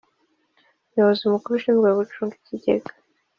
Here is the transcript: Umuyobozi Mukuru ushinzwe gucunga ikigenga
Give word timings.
Umuyobozi 0.85 1.23
Mukuru 1.33 1.53
ushinzwe 1.57 1.89
gucunga 1.99 2.33
ikigenga 2.39 2.91